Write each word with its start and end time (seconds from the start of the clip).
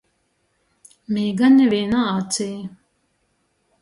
Mīga 1.17 1.51
nivīnā 1.57 2.01
acī. 2.17 2.49